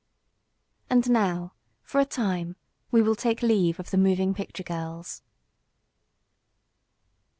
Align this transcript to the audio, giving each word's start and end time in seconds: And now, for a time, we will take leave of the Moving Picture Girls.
And 0.89 1.07
now, 1.11 1.53
for 1.83 2.01
a 2.01 2.05
time, 2.05 2.55
we 2.89 3.03
will 3.03 3.13
take 3.13 3.43
leave 3.43 3.79
of 3.79 3.91
the 3.91 3.99
Moving 3.99 4.33
Picture 4.33 4.63
Girls. 4.63 5.21